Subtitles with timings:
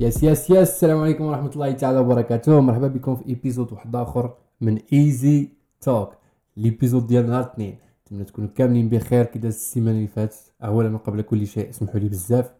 [0.00, 4.34] yes yes yes السلام عليكم ورحمة الله تعالى وبركاته مرحبا بكم في épisode واحد آخر
[4.60, 5.48] من Easy
[5.80, 6.14] Talk
[6.56, 7.78] l'épisode ديال نهار اثنين.
[8.06, 9.24] نتمنى تكونوا كاملين بخير.
[9.24, 12.52] كي داز السيمانة اللي فاتت اولا وقبل كل شيء اسمحوا لي بزاف.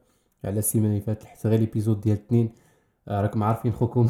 [0.45, 2.51] على السيمانة اللي فاتت حتى غير l'épisode ديال اثنين.
[3.09, 4.09] آه، راكم عارفين خوكم.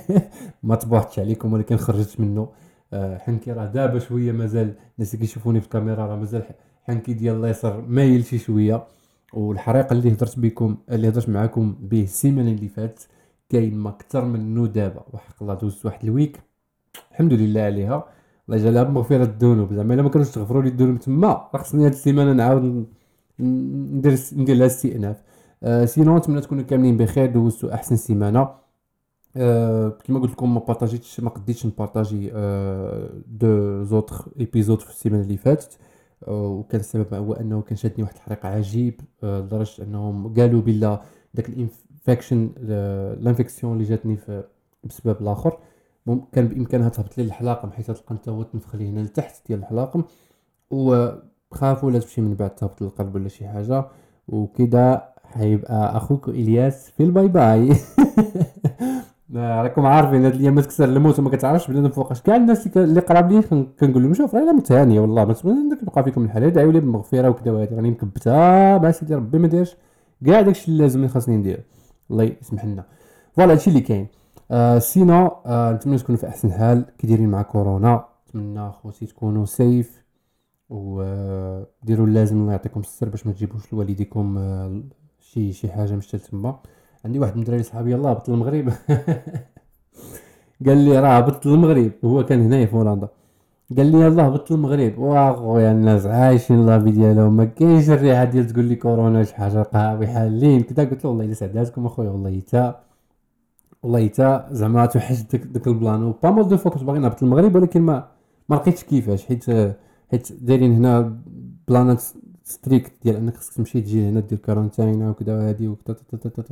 [0.62, 2.48] ما طبعتش عليكم ولكن خرجت منه.
[2.94, 6.42] حنكي راه دابا شوية مازال الناس اللي كيشوفوني في الكاميرا راه مازال
[6.82, 8.84] حنكي ديال اليسار مايل شي شوية.
[9.32, 13.08] والحريقه اللي هضرت بكم اللي هضرت معكم به السيمانة اللي فاتت
[13.48, 16.40] كاين ما أكثر منه دابا وحق الله دوزت واحد ال week.
[17.10, 18.04] الحمد لله عليها.
[18.48, 19.72] الله يجعلها بمغفره الذنوب.
[19.72, 22.86] زعما إلا ما كانوش تغفروا لي الذنوب تما راه خصني هاد السيمانة نعاود
[23.40, 25.22] ندير ندير لها استئناف.
[25.62, 27.30] أه sinon نتمنى تكونوا كاملين بخير.
[27.30, 28.65] دوزتوا أحسن سيمانة.
[30.06, 35.36] كما قلت لكم ما بارطاجيتش ما قديتش نبارطاجي أه deux autres épisodes في السيمانة اللي
[35.36, 35.78] فاتت.
[36.28, 41.00] وكان السبب هو أنه كان شادني واحد الحريق عجيب آه، لدرجة أنهم قالوا بلا
[41.34, 44.18] داك ال infection ال infection اللي جاتني
[44.84, 45.58] بسبب الآخر.
[46.32, 50.04] كان بإمكانها تهبط لي الحلاقم حيت تلقى هو تنفخ لي هنا لتحت ديال الحلاقم.
[50.70, 53.84] وخافوا لا تمشي من بعد تهبط للقلب ولا شي حاجة.
[54.28, 57.72] وكذا حيبقى أخوك إلياس في ال bye bye.
[59.34, 62.22] راكم عارفين هاد الأيام تكسر الموت وما كتعرفش بنادم فوقاش.
[62.22, 63.42] كاع الناس اللي قراب لي
[63.80, 67.52] كنقول لهم شوف راه متهانية والله ما عندك يبقى فيكم الحال دعيو لي بالمغفره وكذا
[67.52, 69.76] وهذا راني مكبتها مع سيدي ربي ما ديرش
[70.26, 71.64] كاع داكشي اللي لازم خاصني ندير.
[72.10, 72.84] الله يسمح لنا.
[73.32, 74.06] voilà هادشي اللي كاين.
[74.50, 78.04] آه sinon آه نتمنى تكونوا في أحسن حال كي دايرين مع كورونا.
[78.28, 80.04] نتمنى خوتي تكونوا safe
[80.68, 84.82] وديروا اللازم الله يعطيكم السر باش ما تجيبوش لوالديكم آه
[85.20, 86.56] شي شي حاجة مشتل تما
[87.06, 88.66] عندي واحد من الدراري صحابي يلاه هبط للمغرب
[90.66, 93.08] قال لي راه هبط للمغرب هو كان هنايا في هولندا.
[93.76, 98.46] قال لي يلاه هبط للمغرب واخويا الناس عايشين la vie ديالهم ما كاينش الريحة ديال
[98.46, 102.40] تقول لي كورونا شي حاجة قهوي حالين كذا قلت له والله إلا سعداتكم أخويا والله
[102.50, 102.80] تا
[103.82, 106.02] والله تا زعما توحش داك داك ال plan.
[106.02, 108.08] و pas mal de fois كنت باغي نهبط للمغرب ولكن ما
[108.48, 109.26] ما لقيتش كيفاش.
[109.26, 109.44] حيت
[110.10, 111.16] حيت دايرين هنا
[111.68, 112.02] بلانات
[112.46, 115.96] strict ديال انك خصك تمشي تجي هنا دير quarantaine وكذا وهادي وكذا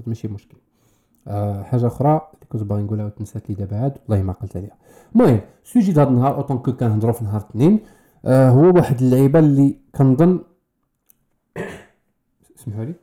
[0.06, 0.56] ماشي مشكل.
[1.28, 4.76] آه حاجة أخرى اللي كنت باغي نقولها وتنسات لي دابا عاد والله ما قلت عليها.
[5.14, 7.80] المهم sujet هذا النهار autant que كنهضروا في نهار اثنين
[8.24, 10.40] آه هو واحد اللعيبة اللي كنظن
[12.58, 12.94] اسمحوا لي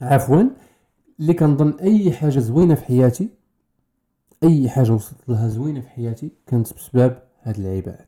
[0.00, 0.42] عفوا
[1.20, 3.28] اللي كنظن أي حاجة زوينة في حياتي
[4.42, 8.06] أي حاجة وصلت لها زوينة في حياتي كانت بسبب هاد اللعيبة هاد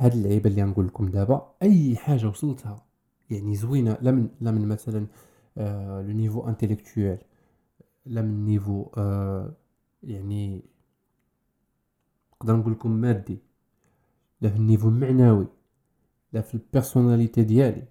[0.00, 2.86] هاد اللعيبة اللي غنقول لكم دابا أي حاجة وصلتها
[3.30, 5.06] يعني زوينة لا من لا من مثلا
[6.06, 7.18] le niveau intellectuel
[8.06, 9.52] لا من niveau آه
[10.02, 10.62] يعني
[12.34, 13.38] نقدر نقول لكم مادي
[14.40, 15.46] لا في ال niveau المعنوي
[16.32, 17.84] لا في ال personnalité ديالي.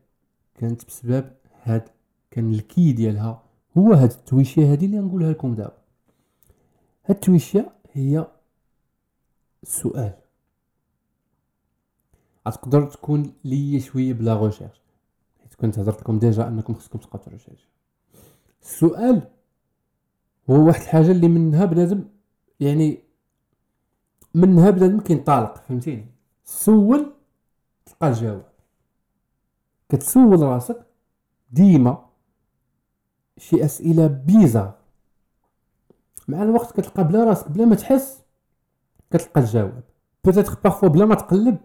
[0.55, 1.31] كانت بسبب
[1.63, 1.89] هاد
[2.31, 3.43] كان ال key ديالها
[3.77, 5.77] هو هاد التويشيه هادي اللي نقولها لكم دابا.
[7.05, 8.27] هاد التويشيه هي
[9.63, 10.13] السؤال.
[12.49, 14.81] غتقدر تقول لي شوية بلا recherche
[15.41, 17.69] حيت كنت هضرت لكم déjà أنكم خصكم تبقاو تريشيرش.
[18.61, 19.27] السؤال
[20.49, 22.03] هو واحد الحاجة اللي منها بنادم
[22.59, 23.03] يعني
[24.33, 26.05] منها بنادم كينطلق فهمتيني؟
[26.45, 27.13] سول
[27.85, 28.49] تلقى الجواب.
[29.89, 30.85] كتسول راسك
[31.51, 32.05] ديما
[33.37, 34.75] شي أسئلة bizarres.
[36.27, 38.21] مع الوقت كتلقى بلا راسك بلا ما تحس
[39.11, 39.83] كتلقى الجواب.
[40.23, 41.57] peut-être parfois بلا ما تقلب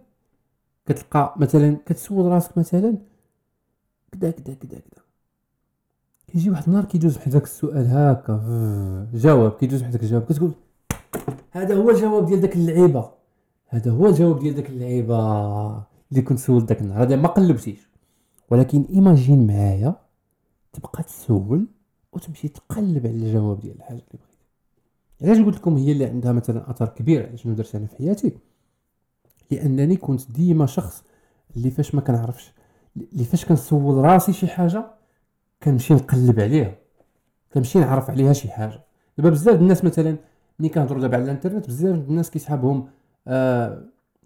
[0.86, 2.98] كتلقى مثلا كتسول راسك مثلا
[4.12, 5.02] كدا كدا كدا كدا.
[6.26, 10.52] كيجي واحد النهار كيدوز بحال داك السؤال هكا جواب كيدوز بحال داك الجواب كتقول
[11.50, 13.10] هذا هو الجواب ديال داك اللعيبة.
[13.68, 15.18] هذا هو الجواب ديال داك اللعيبة
[16.10, 17.02] اللي كنت سولت داك النهار.
[17.02, 17.88] هذا ما قلبتيش.
[18.50, 19.94] ولكن imagine معايا
[20.72, 21.66] تبقى تسول
[22.12, 24.38] وتمشي تقلب على الجواب ديال الحاجة اللي بغيتي
[25.22, 28.32] علاش قلت لكم هي اللي عندها مثلا أثر كبير على شنو درت أنا في حياتي؟
[29.54, 31.04] لأنني كنت ديما شخص
[31.56, 32.52] اللي فاش ما كنعرفش
[33.12, 34.84] اللي فاش كنسول راسي شي حاجة
[35.62, 36.74] كنمشي نقلب عليها
[37.54, 38.80] كنمشي نعرف عليها شي حاجة.
[39.18, 40.16] دابا بزاف الناس مثلا
[40.58, 42.88] ملي كنهضروا دابا على الانترنت بزاف الناس كيسحابهم
[43.28, 43.84] آه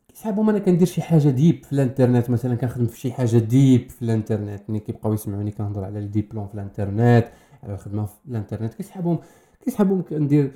[0.09, 4.03] كيسحابهم أنا كندير شي حاجة deep في الانترنت مثلا كنخدم في شي حاجة deep في
[4.03, 4.63] الانترنت.
[4.71, 7.29] ملي كيبقاو يسمعوني كنهضر على الديبلوم في الانترنت
[7.63, 9.19] على الخدمة في الانترنت كيسحابهم
[9.65, 10.53] كيسحابهم كندير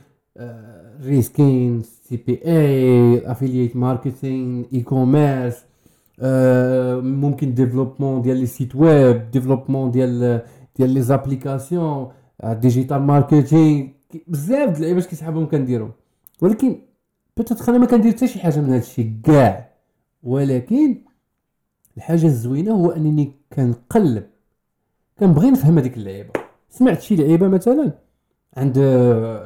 [1.04, 5.64] reskin CPA affiliate marketing e-commerce
[7.02, 10.42] ممكن développement ديال les sites web développement ديال
[10.76, 12.08] ديال les applications
[12.44, 13.86] digital marketing
[14.26, 15.92] بزاف د اللعيبات كيسحابهم كنديرهم
[16.42, 16.78] ولكن
[17.36, 19.72] peut-être أنا ما كندير حتى شي حاجة من هادشي كاع.
[20.22, 20.96] ولكن
[21.96, 24.26] الحاجة الزوينة هو أنني كنقلب
[25.20, 26.30] كنبغي نفهم هذيك اللعيبة.
[26.70, 27.92] سمعت شي لعيبة مثلا؟
[28.56, 28.78] عند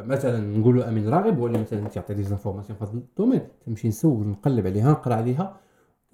[0.07, 3.41] مثلا نقولوا أمين راغب ولا مثلا تيعطي des informations هذا الدومين.
[3.67, 5.57] تمشي نسول نقلب عليها نقرأ عليها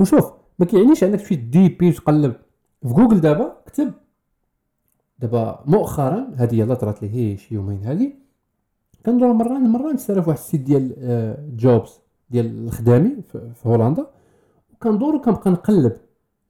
[0.00, 2.34] وشوف ما كيعنيش أنك تمشي دي بي وتقلب
[2.82, 3.92] في جوجل دابا كتب
[5.18, 8.12] دابا مؤخرا هذه يلا طرات لي هي شي يومين هذه.
[9.06, 12.00] كندور مرة مرة نسترف واحد ال site ديال jobs آه،
[12.30, 14.06] ديال الخدامي في هولندا.
[14.72, 15.96] وكندور وكنبقى نقلب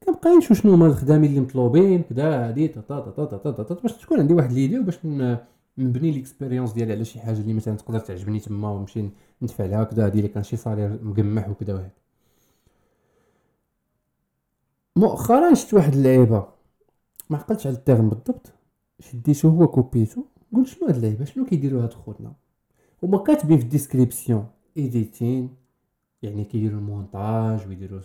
[0.05, 3.73] كنبقى نشوف شنو هما الخدامين اللي مطلوبين كذا هادي تا تا تا تا تا تا
[3.73, 4.99] باش تكون عندي واحد l'idée وباش
[5.77, 9.09] نبني l'expérience ديالي على شي حاجة اللي مثلا تقدر تعجبني تما ونمشي
[9.41, 11.91] ندفع لها كذا هادي اللي كان شي salaire مقمح وكذا وهذا
[14.95, 16.47] مؤخرا شفت واحد اللعيبة
[17.29, 18.53] ما عقلتش على ال terme بالضبط
[18.99, 20.23] شديتو هو copiيتو
[20.53, 22.33] قلت شنو هاد اللعيبة؟ شنو كيديروا هاد خوتنا؟
[23.03, 24.47] هما كاتبين في ال description
[24.77, 25.55] editing
[26.21, 28.01] يعني كيديروا المونتاج ويديروا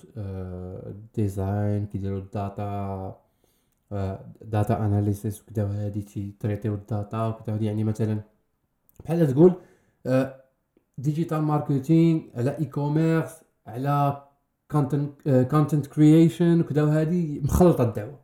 [1.14, 3.20] design كيديروا ال data
[4.43, 8.20] data analysis وكذا وهادي تيتريتيو ال data وكذا يعني مثلا
[9.05, 9.52] بحال تقول
[10.99, 14.23] digital marketing على e-commerce على
[15.50, 18.19] content creation وكذا وهادي مخلطة الدعوة.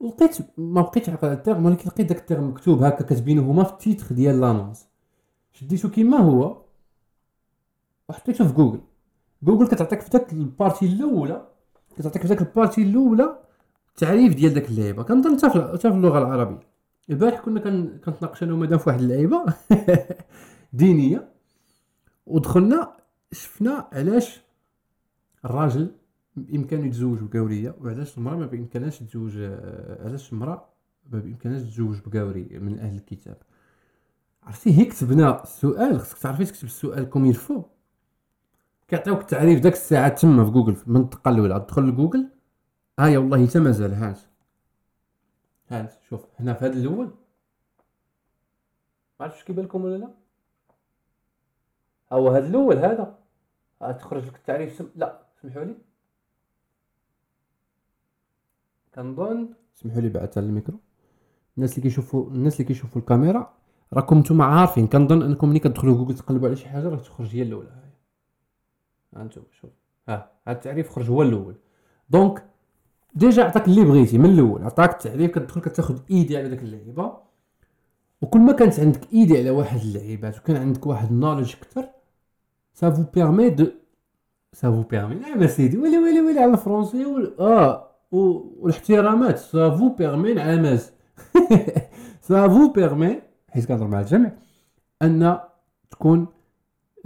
[0.00, 3.64] لقيت ما بقيتش عقل ال terme ولكن لقيت داك ال terme مكتوب هكا كاتبينه هما
[3.64, 4.88] في ال titre ديال l'annonce
[5.52, 6.62] شديتو كيما هو
[8.08, 8.80] وحطيته في جوجل
[9.42, 11.48] جوجل كتعطيك في داك ال partie الأولى
[11.96, 13.38] كتعطيك في داك ال partie الأولى
[13.96, 15.02] التعريف ديال داك اللعيبة.
[15.02, 16.60] كنظن حتى في اللغة العربية.
[17.10, 17.60] البارح كنا
[18.04, 19.44] كنتناقش أنا ومدام في واحد اللعيبة.
[20.72, 21.28] دينية.
[22.26, 22.92] ودخلنا
[23.32, 24.40] شفنا علاش
[25.44, 25.90] الراجل
[26.36, 29.38] بإمكانه يتزوج بگاوريه وعلاش المرأة ما بإمكانهاش تزوج
[30.04, 30.68] علاش المرأة
[31.12, 33.36] ما بإمكانهاش تزوج بگاوري من أهل الكتاب.
[34.42, 37.62] عرفتي؟ هي كتبنا السؤال خصك تعرفي تكتب السؤال comme il faut
[38.88, 41.60] كيعطيوك التعريف داك الساعة تما في جوجل من الدقة الأولى.
[41.60, 42.35] تدخل لجوجل
[42.98, 44.18] هاي والله حتى مازال هانت
[45.70, 47.06] هانت شوف هنا في هذا الأول.
[49.20, 50.14] ما عرفتش كيبان لكم ولا لا.
[52.12, 53.18] هو هذا الأول هذا.
[53.80, 54.88] تخرج لك التعريف سم...
[54.96, 55.76] لا سمحوا لي.
[58.94, 59.48] كنظن.
[59.74, 60.78] سمحوا لي على الميكرو.
[61.56, 63.54] الناس اللي كيشوفوا الناس اللي كيشوفوا الكاميرا
[63.92, 64.86] راكم نتوما عارفين.
[64.86, 67.68] كنظن أنكم ملي كتدخلوا جوجل تقلبوا على شي حاجة راه تخرج هي الأولى.
[69.14, 69.70] ها أنتم شوف.
[70.08, 71.56] ها التعريف خرج هو الأول.
[72.10, 72.46] donc
[73.16, 77.12] déjà عطاك اللي بغيتي من الأول عطاك التعريف كتدخل كتاخذ idée على داك اللعيبة.
[78.22, 81.84] وكل ما كانت عندك idée على واحد اللعيبات وكان عندك واحد ال knowledge أكثر
[82.74, 83.66] ça vous permet de
[84.52, 87.40] ça vous permet نعم سيدي ويلي ويلي ويلي على الفرونسي وال...
[87.40, 90.92] آه والاحترامات ça vous permet نعماز
[92.20, 94.32] سا فو بيرمي حيت كنهضر مع الجمع
[95.02, 95.38] أن
[95.90, 96.26] تكون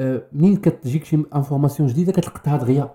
[0.00, 2.90] آه، منين كتجيك شي information جديدة كتلقطها دغيا.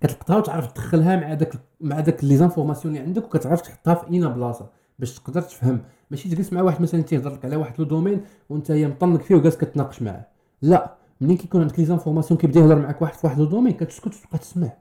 [0.00, 4.28] كتلقطها وتعرف تدخلها مع داك مع داك les informations اللي عندك وكتعرف تحطها في اين
[4.28, 4.66] بلاصة
[4.98, 5.80] باش تقدر تفهم.
[6.10, 9.34] ماشي تجلس مع واحد مثلا تيهضر لك على واحد le domaine وأنت هي مطنق فيه
[9.34, 10.26] وجالس كتناقش معاه.
[10.62, 14.06] لا منين كيكون عندك les informations كيبدا يهضر معاك واحد في واحد le domaine كتسكت
[14.06, 14.72] وتبقى تسمع.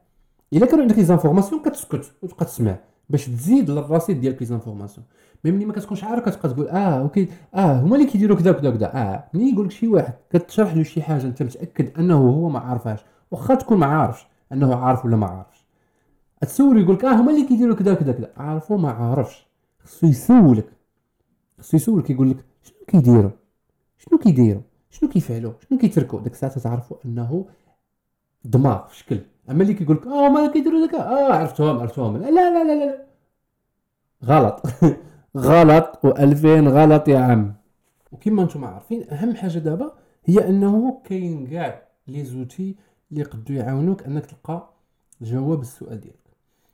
[0.53, 2.75] إلا كانوا عندك les informations كتسكت وتبقى تسمع
[3.09, 5.05] باش تزيد للرصيد ديالك les informations.
[5.45, 8.71] mais ملي ما كتكونش عارف كتبقى تقول آه ok آه هما اللي كيديروا كذا كذا
[8.71, 12.49] كذا آه ملي يقول لك شي واحد كتشرح له شي حاجة أنت متأكد أنه هو
[12.49, 12.99] ما عارفهاش
[13.31, 15.65] واخا تكون ما عارفش أنه عارف ولا ما عارفش
[16.41, 19.47] تسول يقول لك آه هما اللي كيديروا كذا كذا كذا عارفو ما عارفش.
[19.83, 20.65] خصو يسولك.
[21.59, 23.31] خصو يسولك يقول لك شنو كيديروا؟
[23.97, 27.45] شنو كيديروا؟ شنو كيفعلوا؟ شنو كيتركوا؟ ديك الساعة تعرفوا أنه
[28.45, 29.19] دماغ في شكل.
[29.49, 32.17] أما اللي كيقول لك آه هما كيديروا داك آه عرفتهم عرفتهم.
[32.17, 33.05] لا لا لا لا, لا.
[34.25, 34.61] غلط.
[35.37, 37.53] غلط و2000 غلط يا عم.
[38.11, 39.91] وكما نتوما عارفين أهم حاجة دابا
[40.25, 42.75] هي أنه كاين كاع لي زوتي
[43.11, 44.69] اللي يقدروا يعاونوك أنك تلقى
[45.21, 46.19] جواب السؤال ديالك.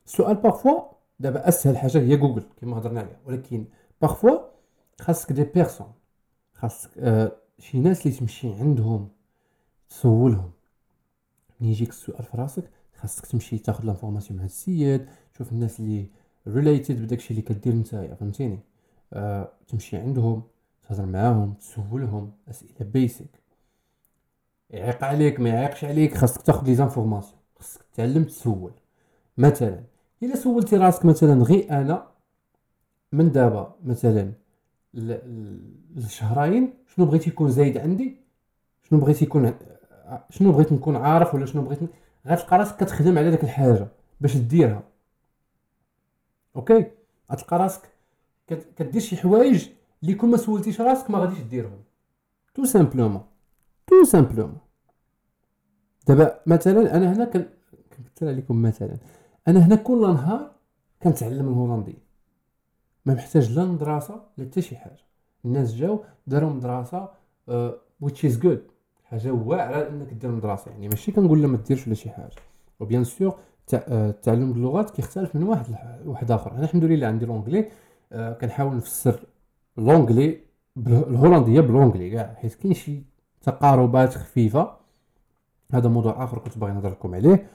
[0.06, 0.82] السؤال parfois
[1.20, 3.66] دابا أسهل حاجة هي جوجل كما هضرنا عليها ولكن
[4.02, 4.40] parfois
[5.02, 5.92] خاصك des personnes
[6.54, 9.10] خاصك آه شي ناس اللي تمشي عندهم
[9.90, 10.52] تسولهم.
[11.62, 12.64] ملي يجيك السؤال في راسك
[12.96, 16.08] خاصك تمشي تاخذ l'information مع السيد تشوف الناس اللي
[16.48, 18.60] related بداكشي اللي كدير نتايا فهمتيني؟
[19.14, 20.44] آه تمشي عندهم
[20.90, 23.26] تهضر معاهم تسولهم أسئلة basic
[24.70, 27.40] يعيق عليك ما يعيقش عليك خاصك تاخذ les informations.
[27.60, 28.72] خاصك تتعلم تسول.
[29.38, 29.84] مثلا
[30.24, 32.08] إلا سولتي راسك مثلا غير أنا
[33.12, 34.32] من دابا مثلا
[35.96, 38.18] لشهرين شنو بغيتي يكون زايد عندي؟
[38.84, 39.54] شنو بغيتي يكون
[40.30, 41.80] شنو بغيت نكون عارف ولا شنو بغيت
[42.28, 43.88] غتلقى راسك كتخدم على ديك الحاجة
[44.22, 44.84] باش ديرها
[46.56, 46.92] ok؟
[47.32, 47.82] غتلقى راسك
[48.76, 49.70] كدير شي حوايج
[50.04, 51.84] اللي كون ما سولتيش راسك ما غاديش ديرهم
[52.54, 53.24] tout simplement
[53.96, 54.58] tout simplement
[56.08, 57.32] دابا مثلا أنا هنا
[58.00, 58.98] نمثل عليكم مثلا
[59.48, 60.52] أنا هنا كل نهار
[61.04, 62.06] كنتعلم الهولنديه
[63.06, 65.06] ما محتاج لا مدرسه لا حتى شي حاجة
[65.46, 67.10] الناس جاو داروا مدرسه
[68.02, 68.62] ويتش از جود
[69.04, 72.36] حاجة واعره انك دير مدرسه يعني ماشي كنقول لا ما ديرش ولا شي حاجة
[72.80, 73.40] و bien sûr
[74.24, 75.66] تعلم اللغات كيختلف من واحد
[76.06, 77.70] لواحد اخر أنا الحمد لله عندي l'anglais
[78.12, 79.20] كنحاول نفسر
[79.78, 80.40] l'anglais
[80.88, 83.15] الهولنديه ب l'anglais كاع حيت كاين شي
[83.46, 84.72] تقاربات خفيفة.
[85.74, 87.48] هذا موضوع آخر كنت باغي نهضر لكم عليه.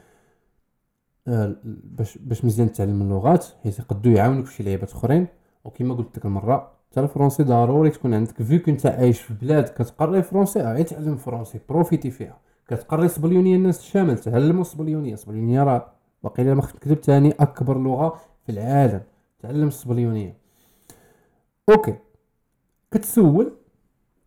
[1.28, 5.26] آه، باش باش مزيان تعلم اللغات حيت يقدو يعاونوك في شي لعيبات أخرين.
[5.64, 8.42] وكما قلت لك المرة حتى الفرونسي ضروري تكون عندك.
[8.42, 12.38] vu كنت عايش في بلاد كتقري فرونسي غير تعلم فرونسي profiter فيها.
[12.68, 15.92] كتقري الصبليونيه الناس الشمال تعلموا الصبليونيه الصبليونيه راه
[16.22, 19.00] باقي ما خفت نكذب ثاني أكبر لغة في العالم.
[19.40, 20.36] تعلم الصبليونيه
[21.68, 21.94] أوكي.
[22.90, 23.52] كتسول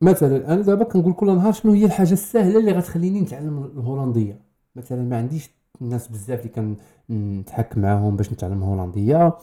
[0.04, 4.40] مثلا أنا دابا كنقول كل نهار شنو هي الحاجة السهلة اللي غتخليني نتعلم الهولندية.
[4.76, 5.50] مثلا ما عنديش
[5.82, 6.76] الناس بزاف اللي
[7.10, 9.34] كنتحكم معاهم باش نتعلم الهولندية.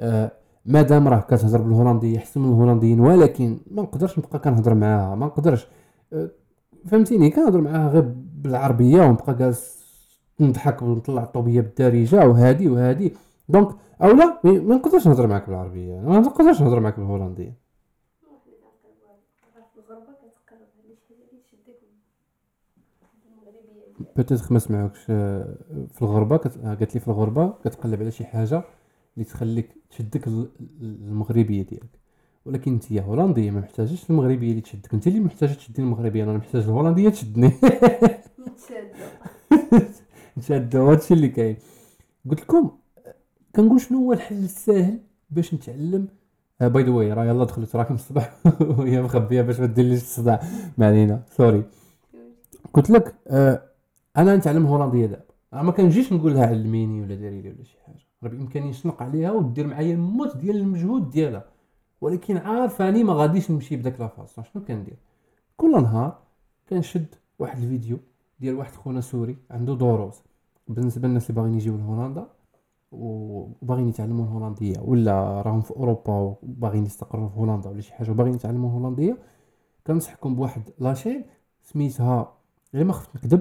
[0.00, 0.32] آه
[0.66, 5.66] مادام راه كتهضر بالهولندية أحسن من الهولنديين ولكن ما نقدرش نبقى كنهضر معاها ما نقدرش.
[6.12, 6.30] آه
[6.86, 9.76] فهمتيني؟ كنهضر معاها غير بالعربية ونبقى جالس
[10.40, 13.12] نضحك ونطلع الطوبية بالدارجة وهادي وهادي.
[13.48, 13.68] donc
[14.02, 17.65] اولا ما نقدرش نهضر معاك بالعربية ما نقدرش نهضر معاك بالهولندية.
[24.16, 26.36] peut-être ما سمعوكش في الغربة.
[26.36, 28.62] قالت لي في الغربة كتقلب على شي حاجة
[29.14, 30.26] اللي تخليك تشدك
[30.80, 32.00] المغربيه ديالك.
[32.44, 34.94] ولكن انت هولندية ما محتاجش المغربية اللي تشدك.
[34.94, 37.52] انت اللي محتاجة تشدي المغربية أنا محتاج الهولندية تشدني.
[40.38, 41.56] نتشادو هادشي اللي كاين.
[42.30, 42.70] قلت لكم
[43.56, 44.98] كنقول شنو هو الحل الساهل
[45.30, 46.08] باش نتعلم
[46.60, 48.36] by the way راه يلاه دخلت راكم الصباح.
[48.78, 50.40] وهي مخبية باش ما ديرليش الصداع.
[50.78, 51.22] ما علينا.
[51.30, 51.64] sorry
[52.74, 53.62] قلت لك آه
[54.16, 55.22] أنا نتعلم هولنديه دابا
[55.52, 58.06] أنا ما كنجيش نقول لها علميني ولا ديري لي ولا شي حاجة.
[58.22, 61.44] راه بامكاني نشنق عليها ودير معايا الموت ديال المجهود ديالها.
[62.00, 64.96] ولكن عارفاني ما غاديش نمشي بداك la façon شنو كندير؟
[65.56, 66.18] كل نهار
[66.68, 67.06] كنشد
[67.38, 67.98] واحد الفيديو
[68.40, 70.14] ديال واحد خونا سوري عنده دروس
[70.68, 72.26] بالنسبة للناس اللي باغيين يجيو لهولندا
[72.98, 76.12] وباغيين يتعلموا الهولندية ولا راهم في أوروبا
[76.42, 79.18] وباغيين يستقروا في هولندا ولا شي حاجة وباغيين يتعلموا الهولندية
[79.86, 81.24] كنصحكم بواحد la chaîne
[81.62, 82.32] سميتها
[82.74, 83.40] غير ما خفت نكذب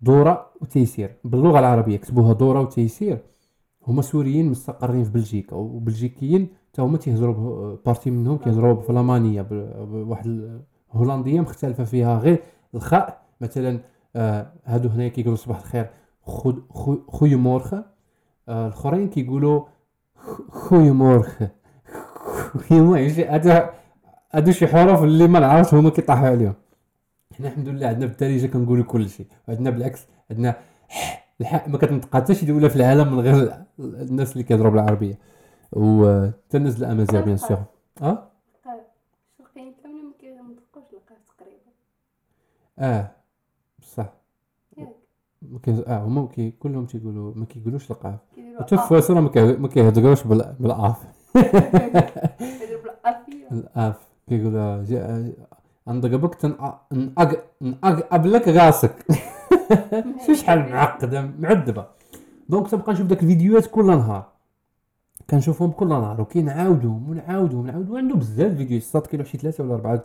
[0.00, 1.16] دورة وتيسير.
[1.24, 3.18] باللغة العربية كتبوها دورة وتيسير.
[3.86, 10.58] هما سوريين مستقرين في بلجيكا وبلجيكيين حتى هما تيهضروا partie منهم كيهضروا بالفلامانيه بواحد
[10.94, 12.42] الهولنديه مختلفة فيها غير
[12.74, 13.24] الخاء.
[13.40, 13.80] مثلا
[14.16, 15.90] آه هادو هنايا كيقولوا صباح الخير
[16.22, 16.52] خو
[17.08, 17.93] خويا مورخ آه
[18.48, 19.64] الاخرين كيقولوا
[20.50, 21.42] خويا مورخ.
[22.68, 23.68] خويا مورخ هادو
[24.32, 26.54] هادو شي حروف اللي ما نعرفش هما كيطيحوا عليهم.
[27.38, 30.56] حنا الحمد لله عندنا بالدارجه كنقولوا كل شيء وعندنا بالعكس عندنا
[31.40, 35.18] الحق ما كتنطق حتى شي دولة في العالم من غير الناس اللي كيهضروا بالعربية.
[35.72, 37.62] و حتى الناس الامازيغ بيان سور.
[38.02, 38.28] أه؟
[39.54, 41.70] كاين كامل ما كينطقوش القاف تقريبا.
[42.78, 43.10] آه.
[45.52, 48.18] ما كاين آه هما كي كلهم تيقولوا ما كيقولوش القاف
[48.60, 50.96] حتى في فاس ما كيهضروش بالآف.
[53.52, 53.96] الاف
[54.28, 54.84] كيقولوا
[55.86, 56.44] عندك بك
[57.62, 59.06] نقب لك راسك.
[60.26, 61.86] شو شحال معقدة معذبة.
[62.48, 64.26] دونك تبقى نشوف داك الفيديوهات كل نهار.
[65.30, 67.96] كنشوفهم كل نهار وكينعاودهم ونعاودهم ونعاودهم.
[67.96, 70.04] عنده بزاف فيديوهات صاد كيلو شي ثلاثة ولا أربعة.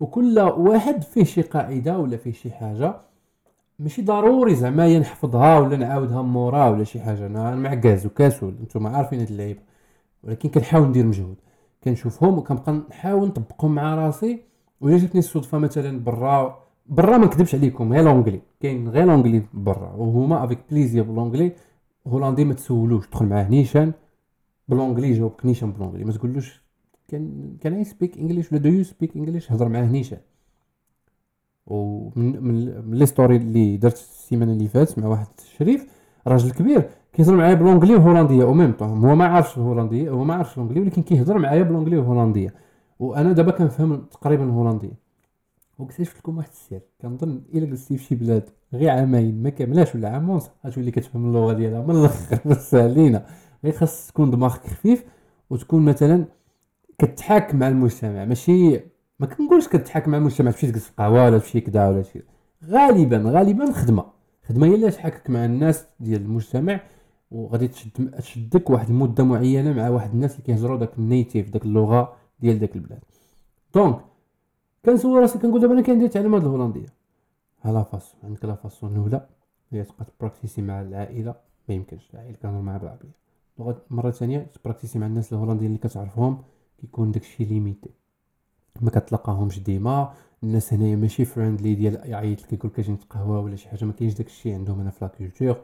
[0.00, 2.94] وكل واحد فيه شي قاعدة ولا فيه شي حاجة.
[3.78, 7.26] ماشي ضروري زعما نحفظها ولا نعاودها مورا ولا شي حاجة.
[7.26, 9.60] أنا معكاز وكاسول نتوما عارفين هاد اللعيبة.
[10.22, 11.36] ولكن كنحاول ندير مجهود.
[11.84, 14.40] كنشوفهم وكنبقى نحاول نطبقهم مع راسي.
[14.80, 18.40] ولا جاتني الصدفة مثلا برا برا ما نكذبش عليكم غير l'anglais.
[18.60, 19.92] كاين غير l'anglais برا.
[19.96, 21.52] وهما avec plaisir ب l'anglais
[22.06, 23.92] هولندي ما تسولوش دخل معاه نيشان.
[24.68, 26.62] ب l'anglais جاوبك نيشان ب l'anglais ما تقولوش
[27.08, 30.18] can can I speak English ولا do you speak English هضر معاه نيشان.
[31.68, 32.42] ومن
[32.88, 35.86] من les stories اللي درت السيمانة اللي فاتت مع واحد الشريف
[36.26, 40.24] راجل كبير كيهضر معايا ب l'anglais وهولندية au même temps هو ما عارفش الهولندية هو
[40.24, 42.54] ما عارفش l'anglais ولكن كيهضر معايا ب l'anglais وهولندية.
[43.00, 45.08] وأنا دابا كنفهم تقريبا الهولندية.
[45.78, 50.08] واكتشفت لكم واحد السر كنظن إلا جلستي في شي بلاد غير عامين ما كاملاش ولا
[50.08, 53.26] عام ونص غتولي كتفهم اللغة ديالها من الأخر بس علينا.
[53.64, 55.04] غير خاص تكون دماغك خفيف
[55.50, 56.24] وتكون مثلا
[56.98, 58.24] كتحاكم مع المجتمع.
[58.24, 58.80] ماشي
[59.20, 62.22] ما كنقولش كتحاكم مع المجتمع تمشي تجلس في قهوة ولا تمشي كذا ولا شي.
[62.64, 64.04] غالبا غالبا خدمه
[64.48, 66.80] خدمه هي اللي تحاكك مع الناس ديال المجتمع
[67.30, 71.64] وغادي تشد تشدك واحد المدة معينة مع واحد الناس اللي كيهضروا داك ال native داك
[71.64, 73.04] اللغة ديال داك البلاد.
[73.74, 74.00] donc
[74.84, 76.86] كنسول راسي كنقول دابا أنا كندير تعلم الهولندية.
[77.62, 79.26] ها la façon عندك la façon الأولى
[79.72, 81.34] هي تبقى تبراكتيسي مع العائلة.
[81.68, 83.18] ما يمكنش حيت كنهضر معاه بالعربيه
[83.90, 86.42] مرة ثانية تبراكتيسي مع الناس الهولنديين اللي كتعرفهم
[86.80, 87.90] كيكون داكشي limité.
[88.80, 90.12] ما كتلقاهمش ديما.
[90.42, 93.92] الناس هنايا ماشي friendly ديال يعيط لك يقول لك أجي نتقهوى ولا شي حاجة ما
[93.92, 95.56] كاينش داكشي عندهم هنا في la culture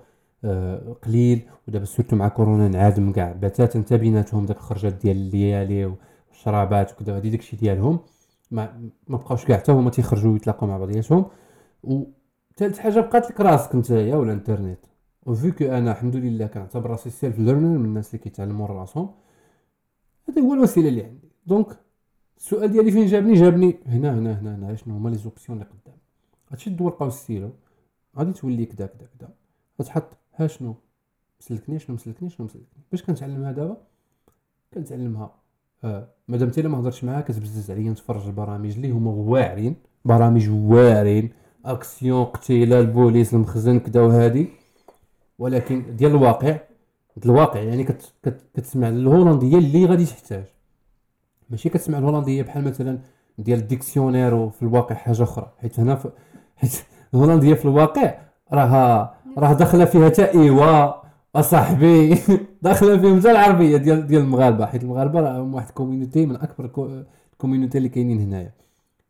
[0.44, 1.42] آه قليل.
[1.68, 3.32] ودابا surtout مع كورونا انعدم كاع.
[3.32, 5.96] باتاتا انت بيناتهم داك الخرجات ديال الليالي
[6.30, 8.00] والشرابات وكذا هادي داكشي ديالهم.
[8.50, 11.26] ما ما بقاوش كاع حتى هما تيخرجوا يتلاقاو مع بعضياتهم.
[11.82, 14.78] وثالث حاجة بقات لك راسك نتايا ولا الانترنت
[15.26, 19.10] و vu que أنا الحمد لله كنعتبر راسي self learner من الناس اللي كيتعلموا راسهم.
[20.28, 21.28] هذا هو الوسيلة اللي عندي.
[21.46, 21.66] donc
[22.38, 24.74] السؤال ديالي فين جابني؟ جابني هنا هنا هنا هنا.
[24.74, 25.98] شنو هما les options اللي قدام؟
[26.52, 27.50] غتشد ورقه وستيلو
[28.18, 29.28] غادي تولي كدا كدا كدا.
[29.80, 30.74] غتحط ها شنو
[31.40, 32.82] مسلكني شنو مسلكني شنو مسلكني.
[32.92, 33.76] باش كنتعلمها دابا
[34.74, 35.34] كنتعلمها.
[35.84, 39.76] آه مادام انت ما هضرتش معاها كتبزز عليا نتفرج البرامج اللي هما واعرين.
[40.04, 41.30] برامج واعرين.
[41.64, 44.48] أكسيون قتيلة البوليس المخزن كدا وهادي.
[45.38, 46.60] ولكن ديال الواقع
[47.16, 50.44] ديال الواقع يعني كت كت كتسمع الهولندية اللي غادي تحتاج.
[51.50, 52.98] ماشي كتسمع الهولنديه بحال مثلا
[53.38, 56.10] ديال ال dictionnaire في الواقع حاجة أخرى حيت هنا في
[56.56, 56.84] حيت
[57.14, 58.14] الهولندية في الواقع
[58.52, 60.92] راها راه داخلة فيها حتى إيوا
[61.36, 62.18] أصاحبي
[62.62, 66.64] داخلة فيهم حتى العربية ديال ديال المغاربة حيت المغاربة راهم واحد community من أكبر
[67.32, 68.52] ال community اللي كاينين هنايا.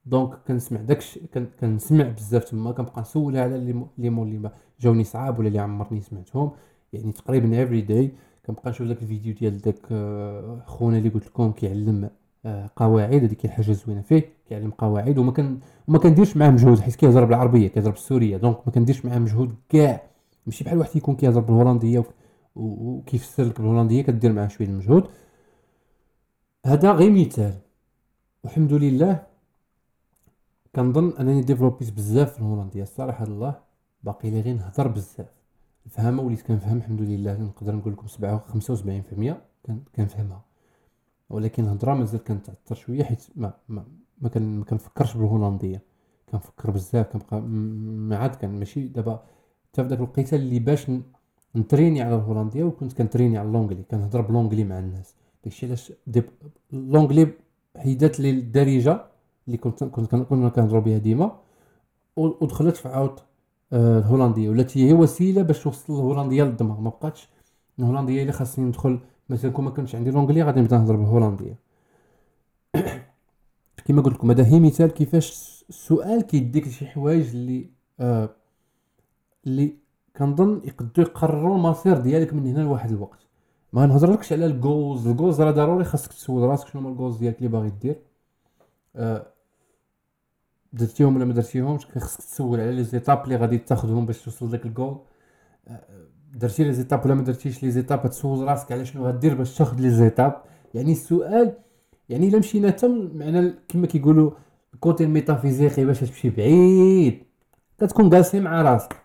[0.06, 1.20] donc كنسمع داكشي
[1.60, 4.50] كنسمع بزاف تما كنبقى نسول على les mots اللي
[4.80, 6.50] جاوني صعاب ولا اللي عمرني سمعتهم.
[6.92, 8.12] يعني تقريبا every day
[8.46, 12.10] كنبقى نشوف داك الفيديو ديال داك آه، خونا اللي قلت لكم كيعلم
[12.76, 15.58] قواعد هذيك الحاجة زوينه فيه كيعلم قواعد وما كان
[15.88, 20.02] وما كنديرش معاه مجهود حيت كيهضر بالعربية كيهضر بالسورية donc ما كنديرش معاه مجهود كاع.
[20.46, 22.04] ماشي بحال واحد يكون كيهضر بالهولندية
[22.56, 25.08] وكيفسر لك بالهولندية كدير معاه شوية المجهود.
[26.66, 27.54] هذا غير مثال.
[28.44, 29.26] والحمد لله
[30.74, 33.54] كنظن أنني ديفلوبيت بزاف في الهولندية الصراحه الله.
[34.02, 35.26] باقي لي غير نهضر بزاف.
[35.86, 37.40] الفهمه وليت كنفهم الحمد لله.
[37.40, 39.36] نقدر نقول لكم 75%
[39.96, 40.53] كنفهمها.
[41.30, 43.84] ولكن الهضره مازال كنتعثر شوية حيت ما ما
[44.20, 45.82] ما, كان ما كنفكرش بالهولندية.
[46.32, 49.22] كنفكر بزاف كنبقى ما عاد كان ماشي دابا
[49.72, 50.90] حتى في داك الوقيته اللي باش
[51.56, 55.14] نتريني على الهولندية وكنت كنتريني على l'anglais كنهضر ب l'anglais مع الناس.
[55.44, 55.92] داكشي علاش
[56.72, 57.28] l'anglais
[57.76, 59.04] حيدات لي الدارجة
[59.46, 61.36] اللي كنت كنت كنا كنهضروا بها ديما
[62.16, 63.20] ودخلت في عاود
[63.72, 64.48] آه، الهولندية.
[64.50, 66.80] ولات هي وسيلة باش توصل الهولندية للدماغ.
[66.80, 67.28] ما بقاتش
[67.78, 71.58] الهولندية اللي خاصني ندخل مثلا كون ما كانش عندي l'anglais غادي نبدا نهضر بالهولنديه
[73.84, 78.30] كما قلت لكم هذا هي مثال كيفاش السؤال كيديك لشي حوايج اللي آه
[79.46, 79.76] اللي
[80.16, 83.18] كنظن يقدروا يقرروا المصير ديالك من هنا لواحد الوقت.
[83.72, 86.95] ما نهضرلكش على ال goals ال goals راه ضروري خاصك تسول راسك شنو هما ال
[86.95, 88.00] goals ديالك اللي باغي دير.
[88.96, 89.26] آه
[90.72, 94.66] درتيهم ولا ما درتيهمش خاصك تسول على les étapes اللي غادي تاخذهم باش توصل لك
[94.66, 94.98] الجول
[95.68, 95.84] آه،
[96.34, 99.80] درتي les étapes ولا ما درتيش les étapes؟ تسول راسك على شنو غدير باش تاخذ
[99.80, 100.42] les étapes؟
[100.74, 101.52] يعني السؤال
[102.08, 104.30] يعني إلا مشينا حتى معنا كما كيقولوا
[104.74, 107.22] ال côté الميتافيزيقي باش تمشي بعيد.
[107.78, 108.96] كتكون جالسين مع راسك.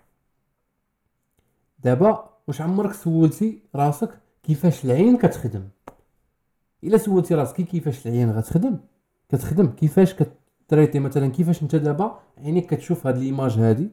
[1.84, 4.10] دابا واش عمرك سولتي راسك
[4.44, 5.64] كيفاش العين كتخدم؟
[6.84, 8.78] إلا سولتي راسك كيفاش العين غتخدم؟
[9.30, 10.16] كتخدم كيفاش
[10.68, 13.90] كت traiter مثلا؟ كيفاش أنت دابا عينيك كتشوف هاد l'image هادي؟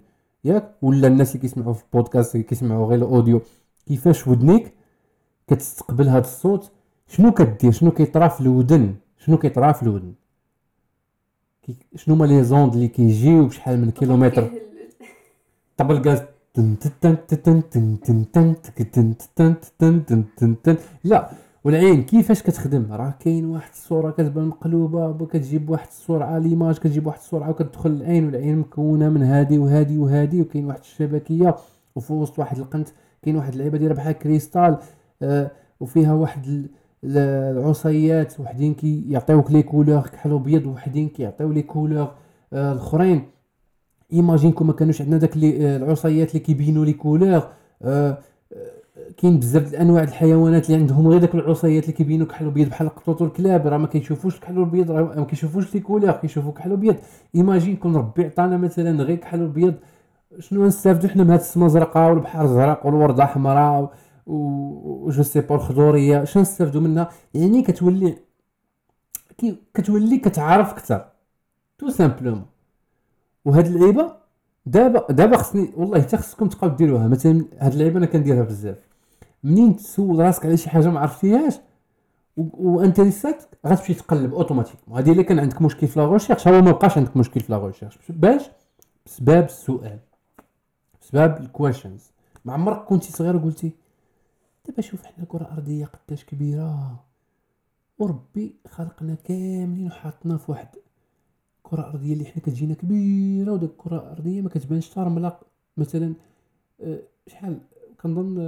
[0.47, 3.41] ياك ولا الناس اللي كيسمعوا في البودكاست اللي كيسمعوا غير ال audio
[3.89, 4.73] كيفاش ودنيك
[5.49, 6.71] كتستقبل هاد الصوت
[7.09, 10.13] شنو كدير شنو كيطرا في الودن شنو كيطرا في الودن
[11.97, 14.51] شنو هما les ondes اللي كيجيو بشحال من كيلومتر
[15.77, 16.23] طبل غاز
[21.05, 21.31] لا
[21.67, 27.19] والعين كيفاش كتخدم؟ راه كاين واحد الصورة كتبان مقلوبة كتجيب واحد السرعه l'image كتجيب واحد
[27.19, 31.57] السرعه وكتدخل العين والعين مكونة من هادي وهادي وهادي وكاين واحد الشبكية
[31.97, 32.89] وفي وسط واحد القنت
[33.23, 34.79] كاين واحد اللعيبه دايره بحال كريستال
[35.23, 35.51] آه
[35.81, 36.67] وفيها واحد
[37.05, 42.11] العصيات وحدين كيعطيوك les couleurs كحل ابيض وحدين كيعطيو les couleurs
[42.53, 43.23] آه الأخرين.
[44.13, 47.43] imagine كون ما كانوش عندنا داك العصيات اللي كيبينوا les couleurs
[47.83, 48.19] آه
[49.17, 53.23] كاين بزاف الانواع الحيوانات اللي عندهم غير داك العصيات اللي كيبينوا كحل أبيض بحال القطوط
[53.23, 53.67] والكلاب.
[53.67, 56.97] راه ما كيشوفوش كحل ابيض راه ما كيشوفوش les couleurs كيشوفوا كحل أبيض.
[57.35, 59.75] imagine كون ربي عطانا مثلا غير كحل أبيض.
[60.39, 63.93] شنو نستافدوا حنا من هاد السما الزرقاء والبحر الزرق والورده حمراء
[64.27, 68.17] و je sais pas الخضوريه شنو نستافدوا منها؟ يعني كتولي
[69.39, 71.05] كي كتولي كتعرف أكثر.
[71.79, 72.45] tout simplement
[73.45, 74.13] وهاد اللعيبه
[74.67, 77.09] دابا دابا خصني والله حتى خصكم تبقاو ديروها.
[77.09, 78.86] مثلا هاد اللعيبه أنا كنديرها بزاف.
[79.47, 81.55] منين تسول راسك على شي حاجة ما عرفتيهاش؟
[82.37, 86.63] و intéress ات غتمشي تقلب اوتوماتيك هذه الا كان عندك مشكل في la recherche هو
[86.63, 88.43] ما بقاش عندك مشكل في la recherche باش؟
[89.07, 89.99] بسبب السؤال.
[91.01, 92.11] بسبب ال questions
[92.45, 93.73] ما عمرك كنتي صغير وقلتي
[94.67, 97.05] دابا شوف حنا الكره الارضيه قداش كبيرة.
[97.99, 100.69] وربي خلقنا كاملين وحطنا في واحد
[101.59, 105.37] الكره الارضيه اللي حنا كتجينا كبيرة وديك الكره الارضيه ما كتبانش حتى
[105.77, 106.15] مثلا
[106.81, 107.59] آه، شحال
[108.03, 108.39] كنظن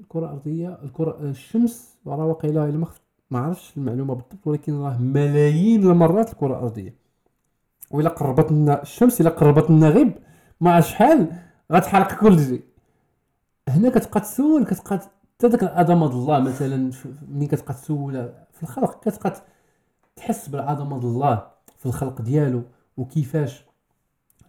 [0.00, 2.86] الكرة الأرضية الكرة الشمس راه واقيلا إلا
[3.30, 6.94] ما عرفتش المعلومة بالضبط ولكن راه ملايين المرات الكرة الأرضية.
[7.90, 10.12] وإلا قربت لنا الشمس إلا قربت لنا غيب.
[10.60, 11.32] مع شحال؟
[11.72, 12.60] غتحرق كلشي
[13.68, 16.90] هنا كتبقى تسول كتبقى حتى داك العظمه الله مثلا
[17.28, 19.42] ملي كتبقى تسول في الخلق كتبقى
[20.16, 22.62] تحس بالعظمه الله في الخلق ديالو.
[22.96, 23.64] وكيفاش؟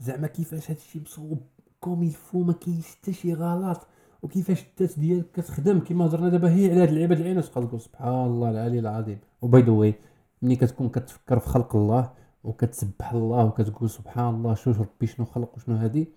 [0.01, 1.41] زعما كيفاش هادشي مصوب؟
[1.79, 3.87] comme il faut ما كاينش حتى شي غلط.
[4.21, 7.81] وكيفاش الذات ديالك كتخدم؟ كما هضرنا دابا هي على هاد اللعيبه اللي عينات تبقى تقول
[7.81, 9.19] سبحان الله العلي العظيم.
[9.41, 9.93] و by the way
[10.41, 12.11] ملي كتكون كتفكر في خلق الله
[12.43, 16.07] وكتسبح الله وكتقول سبحان الله شوف ربي شنو خلق وشنو هادي؟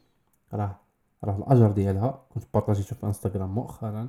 [0.53, 0.81] راه
[1.25, 4.09] راه الأجر ديالها كنت بارطاجيته في انستغرام مؤخرا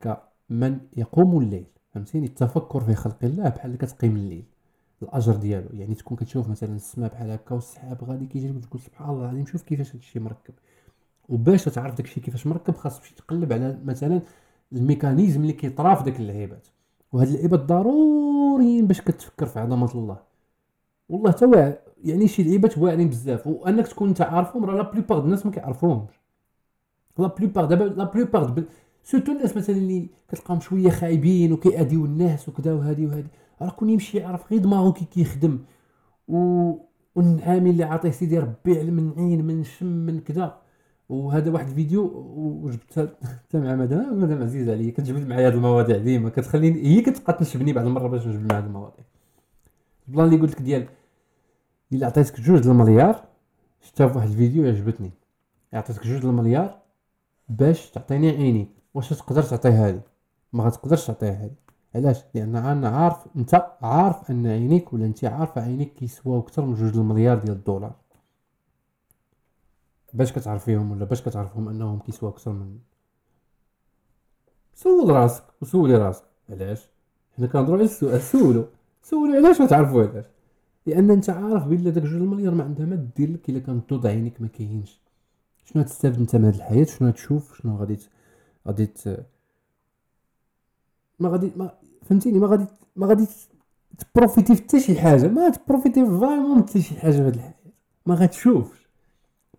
[0.00, 1.66] كمن يقوم الليل.
[1.94, 4.44] فهمتيني؟ التفكر في خلق الله بحال اللي كتقيم الليل.
[5.02, 5.68] الأجر ديالو.
[5.72, 9.62] يعني تكون كتشوف مثلا السماء بحال هكا والسحاب غادي كيجي وتقول سبحان الله العظيم شوف
[9.62, 10.54] كيفاش هادشي مركب.
[11.28, 14.20] وباش تعرف داكشي كيفاش مركب خاص تمشي تقلب على مثلا
[14.72, 16.68] الميكانيزم اللي كيطرا في داك اللعيبات.
[17.12, 20.18] وهاد اللعيبات ضروريين باش كتفكر في عظمة الله.
[21.08, 25.46] والله تا يعني شي لعيبات واعرين بزاف وأنك تكون انت عارفهم راه la plupart الناس
[25.46, 26.14] ما كيعرفوهمش.
[27.18, 28.64] la plupart دابا la plupart
[29.04, 33.28] surtout الناس مثلا اللي كتلقاهم شوية خايبين وكيأذيو الناس وكذا وهادي وهادي.
[33.62, 35.58] راه كون يمشي يعرف غير دماغو كي كيخدم.
[36.28, 36.72] و
[37.14, 40.58] والنعامي اللي عاطيه سيدي ربي علم من عين من شم من كذا.
[41.08, 42.12] وهذا واحد الفيديو
[42.62, 43.08] وجبتها
[43.54, 47.86] مع مدام مدام عزيز عليا كتجبد معايا هاد المواضيع ديما كتخليني هي كتبقى تنشبني بعض
[47.86, 49.04] المره باش نجبد معاها هاد المواضيع.
[50.08, 50.88] البلان اللي قلت لك ديال
[51.92, 53.24] الا عطيتك جوج المليار
[53.80, 55.10] شفتها في واحد الفيديو عجبتني.
[55.72, 56.78] عطيتك جوج المليار
[57.48, 58.68] باش تعطيني عيني.
[58.94, 60.00] واش تقدر تعطيها لي
[60.52, 61.54] ما غتقدرش تعطيها لي
[61.94, 66.74] علاش؟ لأن أنا عارف أنت عارف أن عينيك ولا أنت عارفة عينيك كيسواو أكثر من
[66.74, 67.94] جوج المليار ديال الدولار.
[70.12, 72.78] باش كتعرفيهم ولا باش كتعرفهم انهم كيسواو أكثر من
[74.74, 76.24] سول راسك وسولي راسك.
[76.50, 76.88] علاش؟
[77.36, 78.64] حنا كنهضروا على السؤال سولو.
[79.02, 80.24] سولو علاش وتعرفوا علاش؟
[80.86, 84.06] لأن أنت عارف بلي داك جوج المليار ما عندها ما دير لك إلا كان ضوض
[84.06, 85.00] عينيك ما كاينش.
[85.64, 87.98] شنو تستافد أنت من هاد الحياة؟ شنو تشوف؟ شنو غادي
[88.66, 89.26] غادي ت-
[91.18, 92.66] ما غادي ما فهمتيني؟ ما غادي
[92.96, 93.26] ما غادي
[93.98, 95.28] ت profiter في حتى شي حاجة.
[95.28, 97.54] ما ت profiter vraiment حتى شي حاجة في هاد الحياة.
[98.06, 98.87] ما غتشوفش.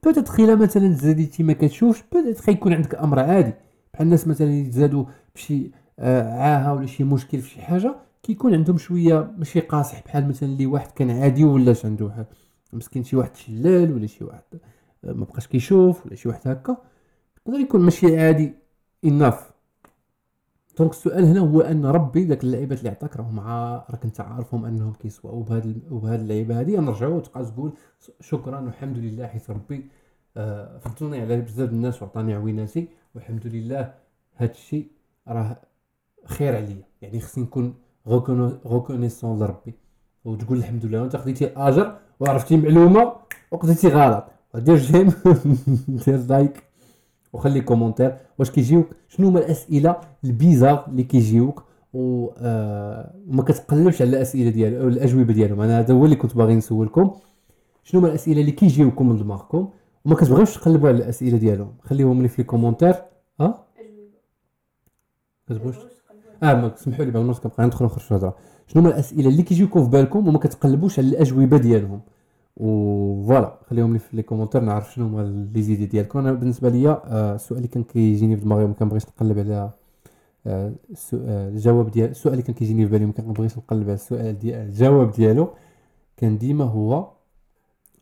[0.03, 3.53] peut-être إلا مثلا تزاديتي ما كتشوفش peut-être يكون عندك أمر عادي.
[3.93, 8.53] بحال الناس مثلا اللي تزادوا بشي آه، عاهة ولا شي مشكل في شي حاجة كيكون
[8.53, 10.03] عندهم شوية ماشي قاصح.
[10.05, 12.27] بحال مثلا اللي واحد كان عادي ولاش عنده
[12.73, 14.43] مسكين شي واحد شلال ولا شي واحد
[15.05, 16.77] آه، ما بقاش كيشوف ولا شي واحد هكا.
[17.47, 18.53] يقدر يكون ماشي عادي
[19.05, 19.48] enfin
[20.79, 23.39] donc السؤال هنا هو أن ربي داك اللعيبات اللي عطاك راهم
[23.89, 27.71] راك أنت عارفهم أنهم كيسواو بهاد وبهاد اللعيبة هادي نرجعوا وتبقى تقول
[28.19, 29.85] شكرا والحمد لله حيت ربي
[30.37, 33.93] آه، فضلني على بزاف الناس وعطاني عويناتي والحمد لله
[34.37, 34.87] هاد الشيء
[35.27, 35.57] راه
[36.25, 36.83] خير عليا.
[37.01, 37.73] يعني خصني نكون
[38.67, 39.73] reconnaissant لربي.
[40.25, 43.13] وتقول الحمد لله وأنت خديتي آجر وعرفتي معلومة
[43.51, 44.25] وقضيتي غلط.
[44.55, 45.13] دير j'aime.
[45.87, 46.63] دير like
[47.33, 48.17] وخلي commentaire.
[48.39, 51.63] واش كيجيوك؟ شنو هما الأسئلة ال bizarre اللي كيجيوك؟
[51.93, 55.61] و آه، وما كتقلبش على الأسئلة ديال أو الأجوبة ديالهم.
[55.61, 57.11] أنا هذا هو اللي كنت باغي نسولكم.
[57.83, 59.69] شنو هما الأسئلة اللي كيجيوكم من دماغكم؟
[60.05, 61.71] وما كتبغيوش تقلبوا على الأسئلة ديالهم.
[61.81, 62.95] خليهم لي في ال commentaire.
[63.39, 63.65] ها
[65.49, 65.75] كتبغوش
[66.43, 68.35] آه ما سمحوا لي بعض المرات كنبقى ندخل ونخرج في الهضرة.
[68.67, 72.01] شنو هما الأسئلة اللي كيجيوكم في بالكم وما كتقلبوش على الأجوبة ديالهم؟
[72.59, 76.19] و voilà خليهم لي في les commentaires نعرف شنو هما les idées ديالكم.
[76.19, 79.71] أنا بالنسبة ليا آه، السؤال اللي كان كيجيني في دماغي وما كنبغيش نقلب على
[80.47, 80.73] آه،
[81.13, 84.55] آه، الجواب ديال السؤال اللي كان كيجيني في بالي وما كنبغيش نقلب على السؤال ديال
[84.59, 85.49] الجواب ديالو
[86.17, 87.11] كان ديما هو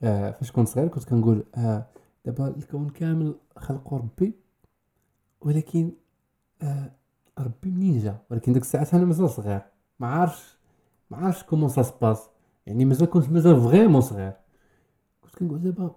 [0.03, 1.85] آه، فاش كنت صغير كنت كنقول آه،
[2.25, 4.33] دابا الكون كامل خلقه ربي
[5.41, 5.91] ولكن
[6.61, 6.91] آه،
[7.39, 9.61] ربي منين جا؟ ولكن ديك الساعات أنا مازال صغير.
[9.99, 10.57] ما عارفش
[11.11, 12.29] ما عارفش comment ça se passe.
[12.65, 14.33] يعني مازال كنت مازال vraiment صغير.
[15.39, 15.91] كنقول دابا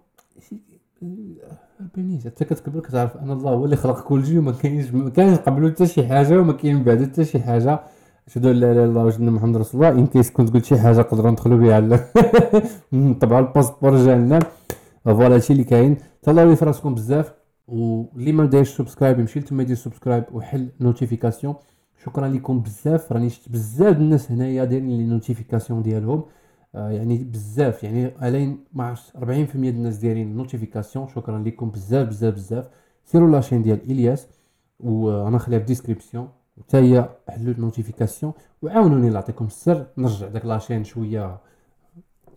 [1.97, 5.37] جا حتى كتكبر كتعرف أن الله هو اللي خلق كل شيء وما كاينش ما كانش
[5.37, 7.79] قبلو حتى شي حاجة وما كاين من بعدو حتى شي حاجة.
[8.27, 9.99] أشهد أن لا إله إلا الله أن محمد رسول الله.
[9.99, 11.79] in case كنت قلت شي حاجة نقدروا ندخلوا بها
[13.21, 14.39] طبعا الباسبور جالنا.
[15.05, 15.97] voilà هادشي اللي كاين.
[16.23, 17.33] تهلاو في راسكم بزاف.
[17.67, 21.55] واللي ما دايرش subscribe يمشي لتما يدير subscribe وحل notification
[22.05, 23.11] شكرا لكم بزاف.
[23.11, 26.23] راني شفت بزاف الناس هنايا دايرين les notifications ديالهم.
[26.73, 32.33] يعني بزاف يعني الين ما عرفتش 40% ديال الناس دايرين notification شكرا لكم بزاف بزاف
[32.33, 32.69] بزاف.
[33.05, 34.27] سيروا la chaîne ديال إلياس
[34.79, 40.54] وأنا خليها في description وتا هي حلوا ال notification وعاونوني نعطيكم السر نرجع داك la
[40.54, 41.37] chaîne شوية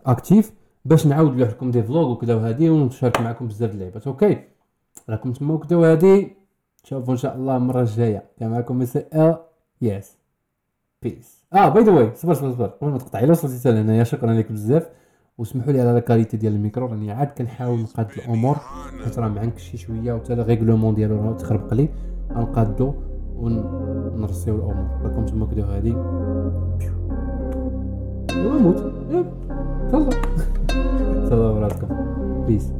[0.05, 0.53] active
[0.85, 4.43] باش نعاود نلوح لكم des vlogs وكذا وهادي ونشارك معكم بزاف اللعبات okay؟
[5.09, 6.35] راكم تما وكذا وهادي.
[6.85, 8.23] نشوفوا إن شاء الله المرة الجاية.
[8.39, 10.17] كان معكم مس إلياس
[11.05, 11.43] peace.
[11.53, 12.65] آه by the way صبر صبر صبر.
[12.65, 14.89] قبل ما تقطع إلا وصلتي حتى لهنايا شكرا لك بزاف.
[15.37, 18.55] وسمحوا لي على la qualité ديال الميكرو راني عاد كنحاول نقاد الأمور.
[19.03, 21.89] حيت راه معنكشي شوية وتا الريغلومون ديالو راه تخربق لي
[22.33, 22.93] غنقادو
[23.37, 24.87] ونرسيو الأمور.
[25.03, 25.95] راكم تما كداو هادي
[28.35, 28.73] يلا
[29.91, 30.09] تهلا
[31.29, 31.87] تهلا براسكم.
[32.47, 32.71] بيس